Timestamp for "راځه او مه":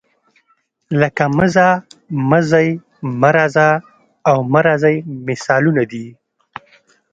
3.35-4.59